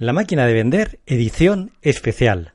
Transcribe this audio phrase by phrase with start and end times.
[0.00, 2.54] La máquina de vender, edición especial.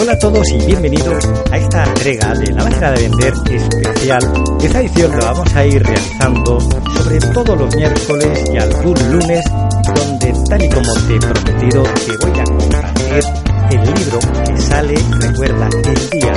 [0.00, 4.22] Hola a todos y bienvenidos a esta entrega de la máquina de vender especial.
[4.62, 9.44] Esta edición la vamos a ir realizando sobre todos los miércoles y algún lunes,
[9.92, 12.53] donde tal y como te he prometido te voy a
[13.14, 16.34] el libro que sale, recuerda, el día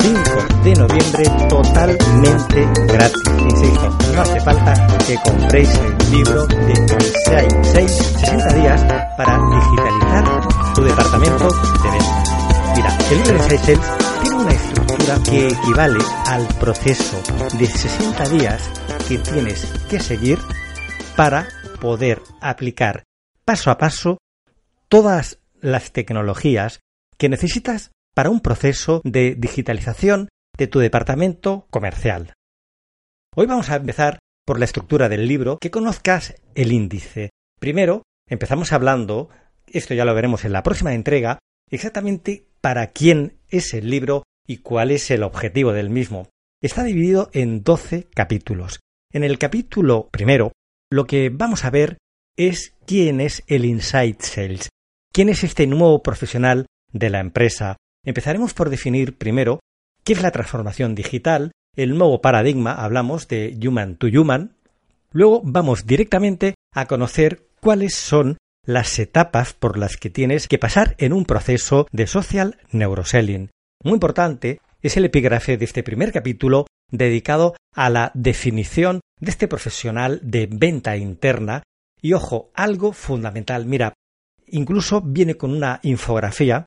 [0.00, 3.22] 5 de noviembre totalmente gratis.
[3.38, 4.74] Insisto, no hace falta
[5.06, 6.74] que compréis el libro de
[7.72, 8.84] 6, 60 días
[9.16, 12.28] para digitalizar tu departamento de ventas.
[12.74, 13.86] Mira, el libro de Seychelles
[14.22, 17.22] tiene una estructura que equivale al proceso
[17.56, 18.70] de 60 días
[19.06, 20.38] que tienes que seguir
[21.14, 21.46] para
[21.80, 23.04] poder aplicar
[23.44, 24.18] paso a paso
[24.88, 26.80] todas las tecnologías
[27.16, 32.34] que necesitas para un proceso de digitalización de tu departamento comercial.
[33.34, 37.30] Hoy vamos a empezar por la estructura del libro, que conozcas el índice.
[37.60, 39.28] Primero, empezamos hablando,
[39.66, 41.38] esto ya lo veremos en la próxima entrega,
[41.70, 46.30] exactamente para quién es el libro y cuál es el objetivo del mismo.
[46.62, 48.80] Está dividido en 12 capítulos.
[49.12, 50.52] En el capítulo primero,
[50.90, 51.98] lo que vamos a ver
[52.36, 54.70] es quién es el Inside Sales,
[55.12, 57.76] quién es este nuevo profesional de la empresa.
[58.04, 59.60] Empezaremos por definir primero
[60.04, 64.56] qué es la transformación digital, el nuevo paradigma, hablamos de human to human.
[65.12, 70.94] Luego vamos directamente a conocer cuáles son las etapas por las que tienes que pasar
[70.98, 73.50] en un proceso de social neuroselling.
[73.82, 79.48] Muy importante es el epígrafe de este primer capítulo dedicado a la definición de este
[79.48, 81.62] profesional de venta interna
[82.00, 83.94] y ojo, algo fundamental, mira,
[84.52, 86.66] incluso viene con una infografía,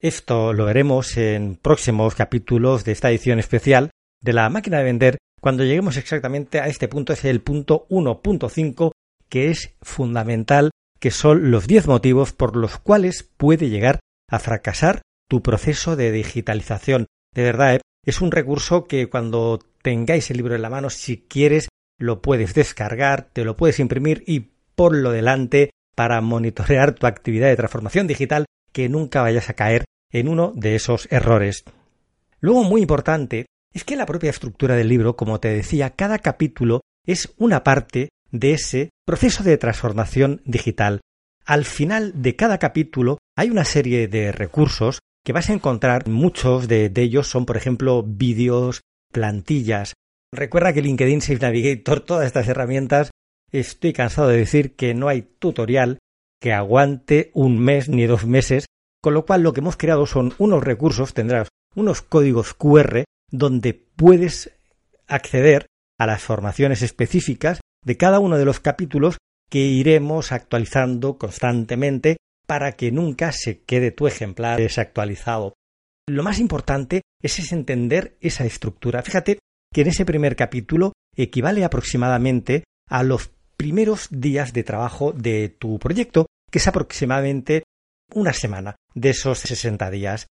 [0.00, 3.90] esto lo veremos en próximos capítulos de esta edición especial
[4.20, 8.92] de la máquina de vender cuando lleguemos exactamente a este punto, es el punto 1.5
[9.28, 15.02] que es fundamental que son los 10 motivos por los cuales puede llegar a fracasar
[15.28, 17.06] tu proceso de digitalización.
[17.34, 17.80] De verdad, ¿eh?
[18.04, 21.68] es un recurso que cuando tengáis el libro en la mano, si quieres,
[21.98, 27.56] lo puedes descargar, te lo puedes imprimir y ponlo delante para monitorear tu actividad de
[27.56, 31.64] transformación digital, que nunca vayas a caer en uno de esos errores.
[32.38, 36.82] Luego, muy importante, es que la propia estructura del libro, como te decía, cada capítulo
[37.04, 41.00] es una parte de ese proceso de transformación digital.
[41.44, 46.68] Al final de cada capítulo hay una serie de recursos que vas a encontrar, muchos
[46.68, 48.82] de, ellos son, por ejemplo, vídeos,
[49.12, 49.94] plantillas.
[50.32, 53.10] Recuerda que LinkedIn Safe Navigator, todas estas herramientas,
[53.52, 55.98] estoy cansado de decir que no hay tutorial
[56.40, 58.66] que aguante un mes ni dos meses,
[59.02, 63.74] con lo cual lo que hemos creado son unos recursos, tendrás unos códigos QR donde
[63.74, 64.52] puedes
[65.06, 65.66] acceder
[65.98, 69.18] a las formaciones específicas de cada uno de los capítulos
[69.50, 75.54] que iremos actualizando constantemente para que nunca se quede tu ejemplar desactualizado.
[76.08, 79.02] Lo más importante es, entender esa estructura.
[79.02, 79.38] Fíjate
[79.72, 85.78] que en ese primer capítulo equivale aproximadamente a los primeros días de trabajo de tu
[85.78, 87.64] proyecto, que es aproximadamente
[88.14, 90.28] una semana de esos 60 días.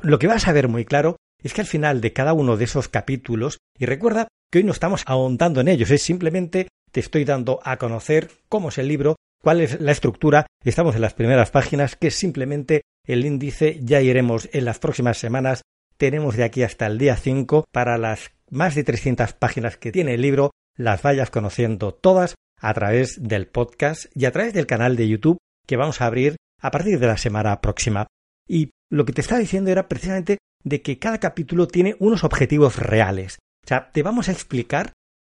[0.00, 2.64] Lo que vas a ver muy claro es que al final de cada uno de
[2.64, 7.24] esos capítulos, y recuerda que hoy no estamos ahondando en ellos, es simplemente te estoy
[7.24, 11.50] dando a conocer cómo es el libro, cuál es la estructura, estamos en las primeras
[11.50, 15.62] páginas, que es simplemente el índice, ya iremos en las próximas semanas,
[15.96, 20.14] tenemos de aquí hasta el día 5 para las más de 300 páginas que tiene
[20.14, 24.96] el libro, las vayas conociendo todas a través del podcast y a través del canal
[24.96, 28.06] de YouTube que vamos a abrir a partir de la semana próxima.
[28.48, 32.76] Y lo que te estaba diciendo era precisamente de que cada capítulo tiene unos objetivos
[32.76, 33.38] reales.
[33.64, 34.92] O sea, te vamos a explicar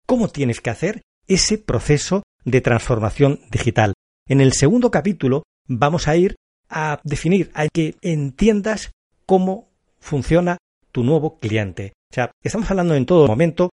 [0.06, 3.94] cómo tienes que hacer ese proceso de transformación digital.
[4.28, 6.36] En el segundo capítulo vamos a ir
[6.68, 8.90] a definir, a que entiendas
[9.24, 10.58] cómo funciona
[10.92, 11.92] tu nuevo cliente.
[12.12, 13.70] O sea, estamos hablando en todo momento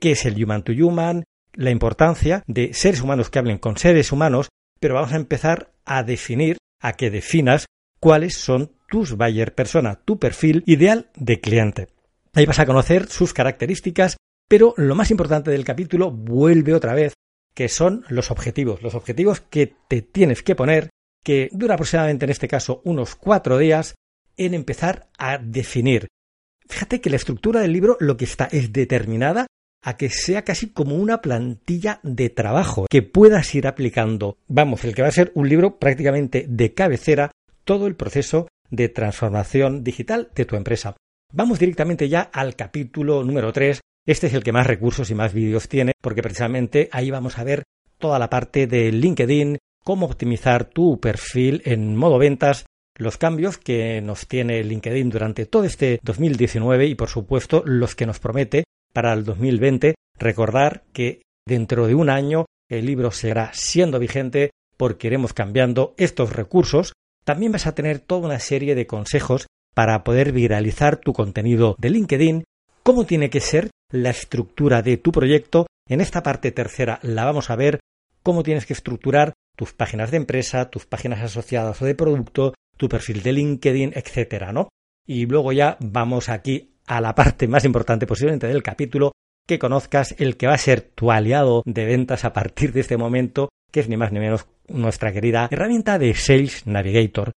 [0.00, 1.22] qué es el human to human,
[1.60, 4.48] la importancia de seres humanos que hablen con seres humanos,
[4.80, 7.66] pero vamos a empezar a definir, a que definas
[8.00, 11.88] cuáles son tus buyer persona, tu perfil ideal de cliente.
[12.32, 14.16] Ahí vas a conocer sus características,
[14.48, 17.12] pero lo más importante del capítulo vuelve otra vez,
[17.54, 20.88] que son los objetivos, los objetivos que te tienes que poner,
[21.22, 23.96] que dura aproximadamente en este caso unos cuatro días,
[24.38, 26.08] en empezar a definir.
[26.66, 29.46] Fíjate que la estructura del libro lo que está es determinada
[29.82, 34.36] a que sea casi como una plantilla de trabajo que puedas ir aplicando.
[34.48, 37.30] Vamos, el que va a ser un libro prácticamente de cabecera
[37.64, 40.96] todo el proceso de transformación digital de tu empresa.
[41.32, 43.80] Vamos directamente ya al capítulo número 3.
[44.06, 47.44] Este es el que más recursos y más vídeos tiene, porque precisamente ahí vamos a
[47.44, 47.62] ver
[47.98, 52.64] toda la parte de LinkedIn, cómo optimizar tu perfil en modo ventas,
[52.96, 58.06] los cambios que nos tiene LinkedIn durante todo este 2019 y por supuesto los que
[58.06, 59.94] nos promete para el 2020.
[60.18, 66.32] Recordar que dentro de un año el libro seguirá siendo vigente porque iremos cambiando estos
[66.32, 66.92] recursos.
[67.24, 71.90] También vas a tener toda una serie de consejos para poder viralizar tu contenido de
[71.90, 72.44] LinkedIn,
[72.82, 75.66] cómo tiene que ser la estructura de tu proyecto.
[75.88, 77.80] En esta parte tercera la vamos a ver
[78.22, 82.88] cómo tienes que estructurar tus páginas de empresa, tus páginas asociadas o de producto, tu
[82.88, 84.68] perfil de LinkedIn, etcétera, ¿no?
[85.06, 89.12] Y luego ya vamos aquí a la parte más importante posiblemente del capítulo,
[89.46, 92.96] que conozcas el que va a ser tu aliado de ventas a partir de este
[92.96, 97.30] momento, que es ni más ni menos nuestra querida herramienta de Sales Navigator.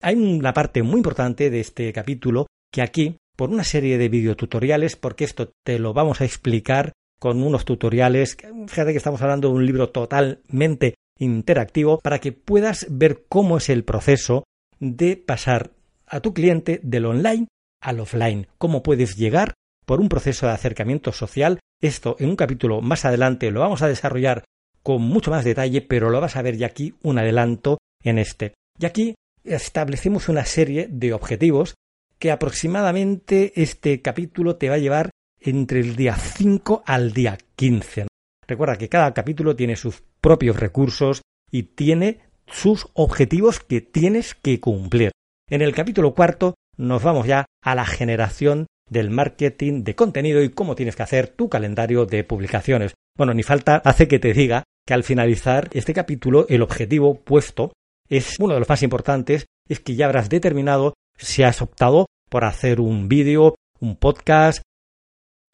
[0.00, 4.96] Hay una parte muy importante de este capítulo que aquí, por una serie de videotutoriales,
[4.96, 9.54] porque esto te lo vamos a explicar con unos tutoriales, fíjate que estamos hablando de
[9.54, 14.44] un libro totalmente interactivo para que puedas ver cómo es el proceso
[14.80, 15.72] de pasar
[16.06, 17.48] a tu cliente del online
[17.84, 19.54] al offline, cómo puedes llegar
[19.86, 21.60] por un proceso de acercamiento social.
[21.80, 24.44] Esto en un capítulo más adelante lo vamos a desarrollar
[24.82, 28.54] con mucho más detalle, pero lo vas a ver ya aquí un adelanto en este.
[28.78, 29.14] Y aquí
[29.44, 31.74] establecemos una serie de objetivos
[32.18, 35.10] que aproximadamente este capítulo te va a llevar
[35.40, 38.06] entre el día 5 al día 15.
[38.46, 44.60] Recuerda que cada capítulo tiene sus propios recursos y tiene sus objetivos que tienes que
[44.60, 45.12] cumplir.
[45.48, 50.50] En el capítulo cuarto nos vamos ya a la generación del marketing de contenido y
[50.50, 52.94] cómo tienes que hacer tu calendario de publicaciones.
[53.16, 57.72] Bueno, ni falta hace que te diga que al finalizar este capítulo el objetivo puesto
[58.08, 62.44] es uno de los más importantes, es que ya habrás determinado si has optado por
[62.44, 64.62] hacer un vídeo, un podcast,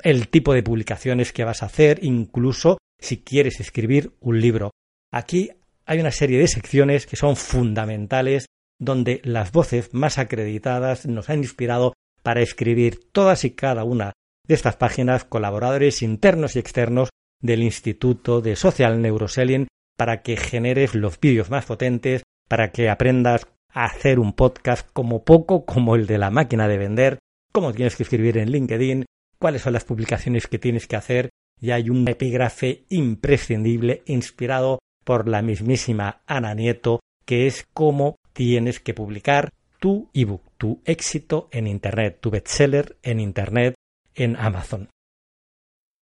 [0.03, 4.71] el tipo de publicaciones que vas a hacer, incluso si quieres escribir un libro.
[5.13, 5.51] Aquí
[5.87, 8.47] hay una serie de secciones que son fundamentales
[8.81, 11.93] donde las voces más acreditadas nos han inspirado
[12.23, 14.15] para escribir todas y cada una
[14.49, 17.11] de estas páginas colaboradores internos y externos
[17.41, 23.47] del Instituto de Social Neuroselling para que generes los vídeos más potentes, para que aprendas
[23.73, 27.19] a hacer un podcast como poco como el de la máquina de vender,
[27.53, 29.05] cómo tienes que escribir en LinkedIn,
[29.38, 31.31] cuáles son las publicaciones que tienes que hacer
[31.61, 38.81] y hay un epígrafe imprescindible inspirado por la mismísima Ana Nieto que es cómo tienes
[38.81, 43.75] que publicar tu ebook, tu éxito en Internet, tu bestseller en Internet,
[44.15, 44.88] en Amazon.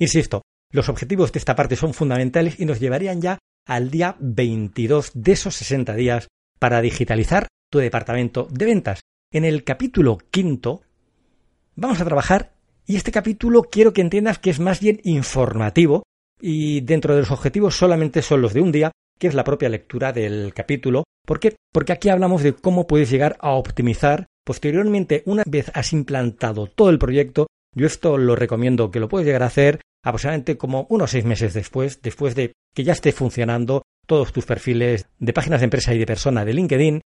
[0.00, 0.42] Insisto,
[0.72, 5.32] los objetivos de esta parte son fundamentales y nos llevarían ya al día 22 de
[5.32, 6.28] esos 60 días
[6.58, 9.00] para digitalizar tu departamento de ventas.
[9.32, 10.82] En el capítulo quinto
[11.76, 12.54] vamos a trabajar
[12.86, 16.04] y este capítulo quiero que entiendas que es más bien informativo
[16.40, 19.69] y dentro de los objetivos solamente son los de un día, que es la propia
[19.69, 21.05] lectura del capítulo.
[21.26, 21.56] ¿Por qué?
[21.73, 26.88] Porque aquí hablamos de cómo puedes llegar a optimizar posteriormente, una vez has implantado todo
[26.88, 27.49] el proyecto.
[27.75, 31.53] Yo esto lo recomiendo que lo puedes llegar a hacer aproximadamente como unos seis meses
[31.53, 35.99] después, después de que ya esté funcionando todos tus perfiles de páginas de empresa y
[35.99, 37.03] de persona de LinkedIn.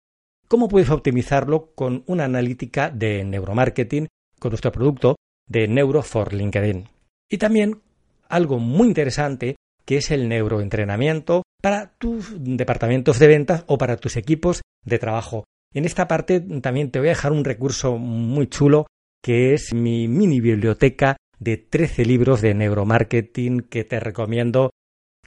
[0.49, 5.15] ¿Cómo puedes optimizarlo con una analítica de neuromarketing con nuestro producto
[5.47, 6.89] de Neuro for LinkedIn?
[7.29, 7.79] Y también
[8.27, 14.17] algo muy interesante que es el neuroentrenamiento para tus departamentos de ventas o para tus
[14.17, 15.43] equipos de trabajo.
[15.73, 18.87] En esta parte también te voy a dejar un recurso muy chulo
[19.21, 24.71] que es mi mini biblioteca de 13 libros de neuromarketing que te recomiendo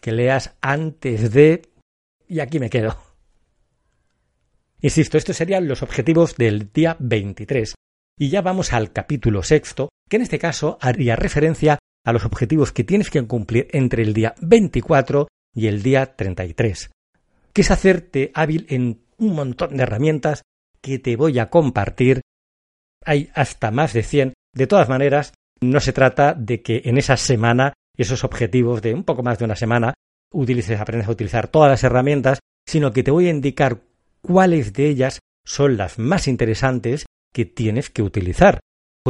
[0.00, 1.62] que leas antes de...
[2.28, 2.96] Y aquí me quedo.
[4.80, 7.74] Insisto, estos serían los objetivos del día 23.
[8.18, 12.72] Y ya vamos al capítulo sexto, que en este caso haría referencia a los objetivos
[12.72, 16.90] que tienes que cumplir entre el día 24 y el día 33,
[17.52, 20.42] que es hacerte hábil en un montón de herramientas
[20.80, 22.22] que te voy a compartir.
[23.04, 24.34] Hay hasta más de 100.
[24.54, 29.04] De todas maneras, no se trata de que en esa semana, esos objetivos de un
[29.04, 29.94] poco más de una semana,
[30.32, 33.82] utilices, aprendas a utilizar todas las herramientas, sino que te voy a indicar
[34.22, 38.60] cuáles de ellas son las más interesantes que tienes que utilizar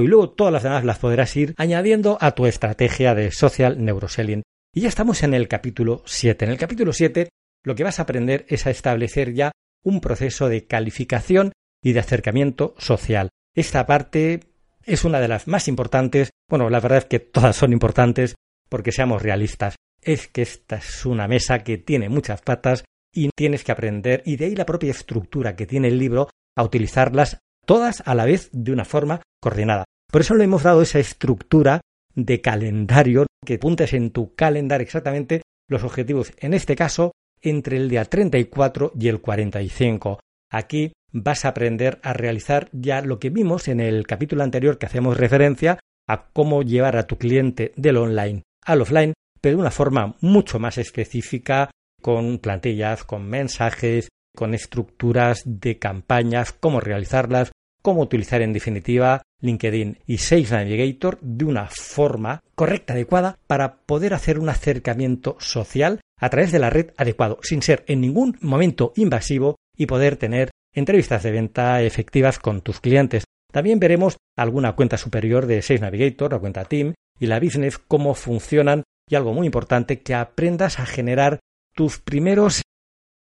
[0.01, 4.43] y luego todas las demás las podrás ir añadiendo a tu estrategia de social neuroselling.
[4.75, 6.47] Y ya estamos en el capítulo 7.
[6.47, 7.29] En el capítulo 7
[7.65, 9.53] lo que vas a aprender es a establecer ya
[9.85, 11.53] un proceso de calificación
[11.83, 13.29] y de acercamiento social.
[13.55, 14.41] Esta parte
[14.85, 16.31] es una de las más importantes.
[16.49, 18.35] Bueno, la verdad es que todas son importantes
[18.71, 19.77] porque seamos realistas.
[20.01, 22.83] Es que esta es una mesa que tiene muchas patas
[23.15, 26.63] y tienes que aprender, y de ahí la propia estructura que tiene el libro a
[26.63, 29.85] utilizarlas todas a la vez de una forma coordinada.
[30.11, 31.83] Por eso le hemos dado esa estructura
[32.15, 37.89] de calendario que apuntes en tu calendario exactamente los objetivos, en este caso, entre el
[37.89, 40.21] día 34 y el 45.
[40.51, 44.87] Aquí vas a aprender a realizar ya lo que vimos en el capítulo anterior que
[44.87, 45.79] hacemos referencia
[46.09, 50.59] a cómo llevar a tu cliente del online al offline, pero de una forma mucho
[50.59, 57.53] más específica, con plantillas, con mensajes, con estructuras de campañas, cómo realizarlas,
[57.83, 64.15] cómo utilizar en definitiva LinkedIn y Sales Navigator de una forma correcta, adecuada, para poder
[64.15, 68.93] hacer un acercamiento social a través de la red adecuado, sin ser en ningún momento
[68.97, 73.25] invasivo y poder tener entrevistas de venta efectivas con tus clientes.
[73.53, 78.15] También veremos alguna cuenta superior de Sales Navigator, la cuenta Team y la Business, cómo
[78.15, 81.41] funcionan y algo muy importante, que aprendas a generar
[81.75, 82.63] tus primeros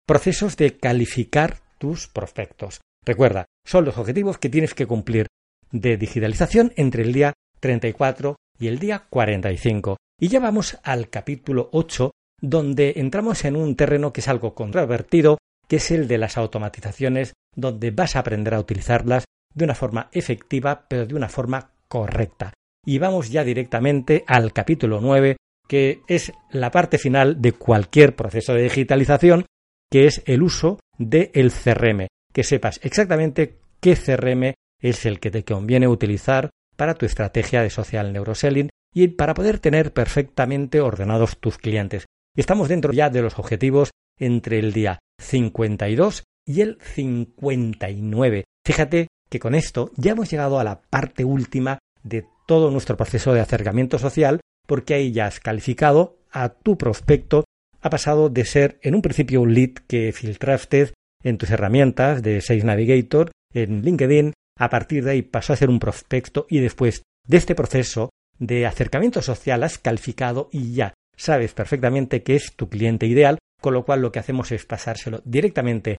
[0.07, 2.81] procesos de calificar tus prospectos.
[3.05, 5.27] Recuerda, son los objetivos que tienes que cumplir
[5.71, 9.97] de digitalización entre el día 34 y el día 45.
[10.21, 15.39] Y ya vamos al capítulo 8, donde entramos en un terreno que es algo controvertido,
[15.67, 20.09] que es el de las automatizaciones, donde vas a aprender a utilizarlas de una forma
[20.13, 22.53] efectiva, pero de una forma correcta.
[22.85, 25.37] Y vamos ya directamente al capítulo 9,
[25.69, 29.47] que es la parte final de cualquier proceso de digitalización,
[29.91, 32.07] que es el uso del CRM.
[32.33, 37.71] Que sepas exactamente qué CRM es el que te conviene utilizar para tu estrategia de
[37.71, 42.07] social neuroselling y para poder tener perfectamente ordenados tus clientes.
[42.37, 48.45] Estamos dentro ya de los objetivos entre el día 52 y el 59.
[48.65, 53.33] Fíjate que con esto ya hemos llegado a la parte última de todo nuestro proceso
[53.33, 57.45] de acercamiento social porque ahí ya has calificado a tu prospecto,
[57.81, 62.41] ha pasado de ser en un principio un lead que filtraste en tus herramientas de
[62.41, 67.03] Sales Navigator, en LinkedIn, a partir de ahí pasó a ser un prospecto y después
[67.27, 72.69] de este proceso de acercamiento social has calificado y ya sabes perfectamente que es tu
[72.69, 75.99] cliente ideal, con lo cual lo que hacemos es pasárselo directamente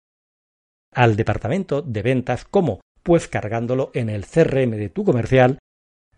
[0.93, 5.59] al departamento de ventas, como pues cargándolo en el CRM de tu comercial.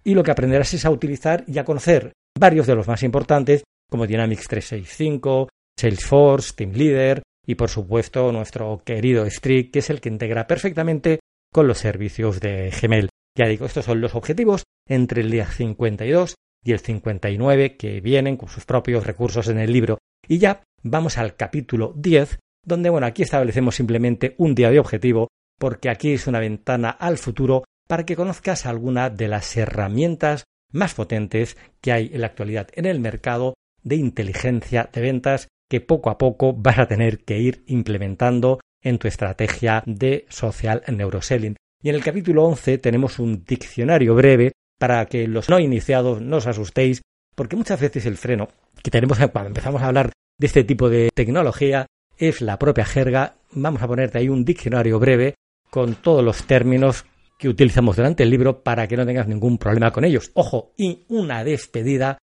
[0.03, 3.63] Y lo que aprenderás es a utilizar y a conocer varios de los más importantes
[3.89, 10.01] como Dynamics 365, Salesforce, Team Leader y por supuesto nuestro querido Strict que es el
[10.01, 11.19] que integra perfectamente
[11.51, 13.09] con los servicios de Gmail.
[13.37, 18.37] Ya digo, estos son los objetivos entre el día 52 y el 59 que vienen
[18.37, 19.99] con sus propios recursos en el libro.
[20.27, 25.27] Y ya vamos al capítulo 10, donde bueno, aquí establecemos simplemente un día de objetivo,
[25.59, 30.93] porque aquí es una ventana al futuro para que conozcas alguna de las herramientas más
[30.93, 36.09] potentes que hay en la actualidad en el mercado de inteligencia de ventas que poco
[36.09, 41.55] a poco vas a tener que ir implementando en tu estrategia de social neuroselling.
[41.81, 46.37] Y en el capítulo 11 tenemos un diccionario breve para que los no iniciados no
[46.37, 47.01] os asustéis,
[47.35, 48.49] porque muchas veces el freno
[48.81, 53.35] que tenemos cuando empezamos a hablar de este tipo de tecnología es la propia jerga.
[53.51, 55.35] Vamos a ponerte ahí un diccionario breve
[55.69, 57.05] con todos los términos
[57.37, 60.31] que utilizamos durante el libro para que no tengas ningún problema con ellos.
[60.35, 62.17] Ojo, y una despedida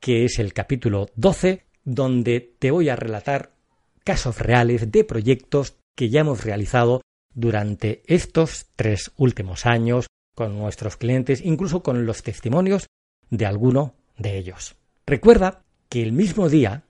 [0.00, 3.52] que es el capítulo 12, donde te voy a relatar
[4.04, 7.00] casos reales de proyectos que ya hemos realizado
[7.34, 12.86] durante estos tres últimos años con nuestros clientes, incluso con los testimonios
[13.30, 14.76] de alguno de ellos.
[15.06, 16.84] Recuerda que el mismo día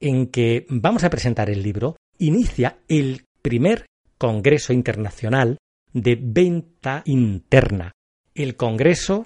[0.00, 3.86] en que vamos a presentar el libro, inicia el primer
[4.18, 5.58] Congreso Internacional
[5.92, 7.92] de Venta Interna.
[8.34, 9.24] El Congreso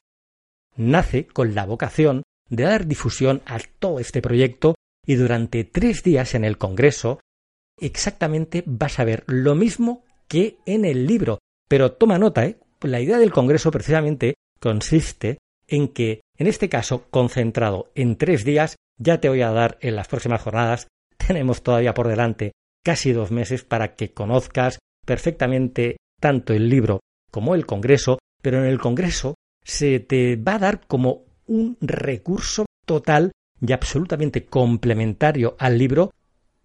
[0.76, 4.75] nace con la vocación de dar difusión a todo este proyecto
[5.06, 7.20] y durante tres días en el Congreso
[7.80, 11.38] exactamente vas a ver lo mismo que en el libro.
[11.68, 12.58] Pero toma nota, ¿eh?
[12.82, 18.76] la idea del Congreso precisamente consiste en que, en este caso, concentrado en tres días,
[18.98, 22.52] ya te voy a dar en las próximas jornadas, tenemos todavía por delante
[22.84, 28.66] casi dos meses para que conozcas perfectamente tanto el libro como el Congreso, pero en
[28.66, 29.34] el Congreso
[29.64, 36.12] se te va a dar como un recurso total y absolutamente complementario al libro.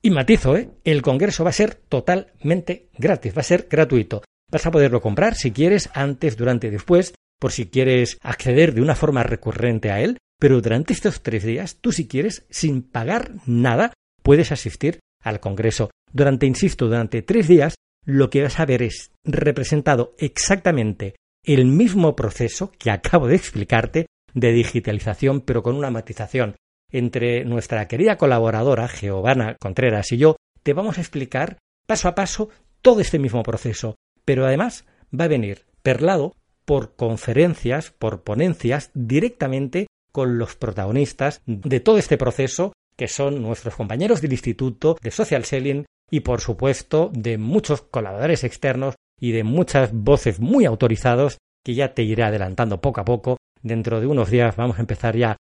[0.02, 0.70] Y matizo, ¿eh?
[0.84, 4.24] el Congreso va a ser totalmente gratis, va a ser gratuito.
[4.52, 8.82] Vas a poderlo comprar si quieres, antes, durante y después, por si quieres acceder de
[8.82, 13.32] una forma recurrente a él, pero durante estos tres días, tú si quieres, sin pagar
[13.46, 13.94] nada,
[14.24, 15.92] puedes asistir al Congreso.
[16.12, 22.16] Durante, insisto, durante tres días, lo que vas a ver es representado exactamente el mismo
[22.16, 26.56] proceso que acabo de explicarte de digitalización, pero con una matización.
[26.92, 31.58] Entre nuestra querida colaboradora, Giovanna Contreras y yo, te vamos a explicar
[31.88, 32.50] paso a paso
[32.82, 33.96] todo este mismo proceso,
[34.26, 34.86] pero además
[35.18, 36.34] va a venir perlado
[36.66, 43.76] por conferencias, por ponencias directamente con los protagonistas de todo este proceso, que son nuestros
[43.76, 49.44] compañeros del Instituto de Social Selling y, por supuesto, de muchos colaboradores externos y de
[49.44, 53.38] muchas voces muy autorizados que ya te iré adelantando poco a poco.
[53.62, 55.38] Dentro de unos días vamos a empezar ya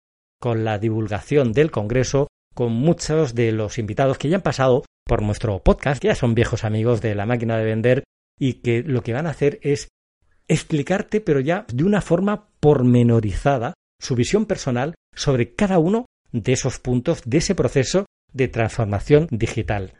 [0.45, 5.23] con la divulgación del Congreso con muchos de los invitados que ya han pasado por
[5.23, 8.03] nuestro podcast, que ya son viejos amigos de la máquina de vender
[8.39, 9.87] y que lo que van a hacer es
[10.47, 16.77] explicarte, pero ya de una forma pormenorizada, su visión personal sobre cada uno de esos
[16.77, 19.95] puntos de ese proceso de transformación digital.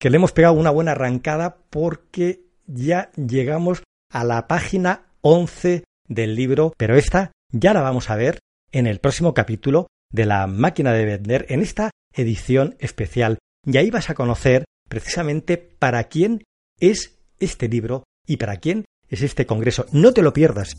[0.00, 6.36] Que le hemos pegado una buena arrancada porque ya llegamos a la página 11 del
[6.36, 8.38] libro, pero esta ya la vamos a ver
[8.72, 13.38] en el próximo capítulo de la máquina de vender en esta edición especial.
[13.64, 16.42] Y ahí vas a conocer precisamente para quién
[16.78, 19.86] es este libro y para quién es este congreso.
[19.92, 20.76] No te lo pierdas.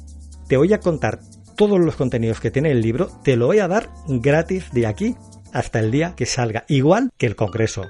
[0.47, 1.19] Te voy a contar
[1.55, 5.15] todos los contenidos que tiene el libro, te lo voy a dar gratis de aquí
[5.53, 7.83] hasta el día que salga, igual que el congreso.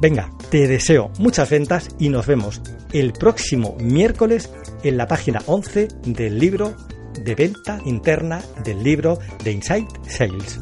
[0.00, 2.60] Venga, te deseo muchas ventas y nos vemos
[2.92, 4.52] el próximo miércoles
[4.82, 6.76] en la página 11 del libro
[7.20, 10.60] de venta interna del libro de Insight Sales.